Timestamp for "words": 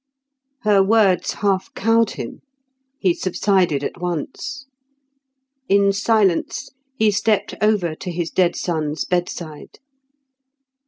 0.81-1.33